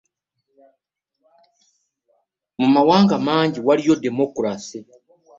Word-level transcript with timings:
Mu 2.59 2.67
mawanga 2.73 3.15
mangi 3.27 3.59
waliyo 3.67 3.93
demokulasiya. 4.05 4.93